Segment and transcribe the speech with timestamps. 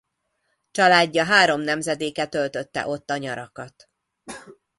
[0.71, 3.89] Családja három nemzedéke töltötte ott a nyarakat.